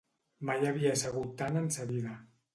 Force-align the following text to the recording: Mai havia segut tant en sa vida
Mai 0.49 0.65
havia 0.69 0.95
segut 1.03 1.37
tant 1.43 1.61
en 1.63 1.71
sa 1.79 1.89
vida 1.95 2.19